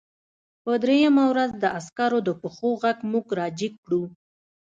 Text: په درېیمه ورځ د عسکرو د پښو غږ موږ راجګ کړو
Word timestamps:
په 0.63 0.71
درېیمه 0.83 1.23
ورځ 1.31 1.51
د 1.57 1.63
عسکرو 1.77 2.19
د 2.27 2.29
پښو 2.41 2.69
غږ 2.81 2.97
موږ 3.11 3.25
راجګ 3.39 3.73
کړو 3.83 4.03